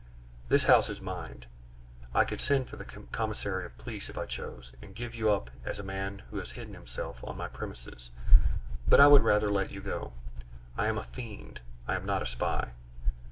"This 0.49 0.63
house 0.63 0.89
is 0.89 0.99
mine; 0.99 1.45
I 2.11 2.23
could 2.25 2.41
send 2.41 2.67
for 2.67 2.75
the 2.75 2.83
commissary 2.85 3.67
of 3.67 3.77
police 3.77 4.09
if 4.09 4.17
I 4.17 4.25
chose, 4.25 4.73
and 4.81 4.95
give 4.95 5.13
you 5.13 5.29
up 5.29 5.51
as 5.63 5.77
a 5.77 5.83
man 5.83 6.23
who 6.31 6.37
has 6.39 6.49
hidden 6.53 6.73
himself 6.73 7.23
on 7.23 7.37
my 7.37 7.47
premises, 7.47 8.09
but 8.87 8.99
I 8.99 9.05
would 9.05 9.21
rather 9.21 9.51
let 9.51 9.69
you 9.69 9.79
go; 9.79 10.13
I 10.75 10.87
am 10.87 10.97
a 10.97 11.03
fiend, 11.03 11.59
I 11.87 11.93
am 11.95 12.07
not 12.07 12.23
a 12.23 12.25
spy." 12.25 12.71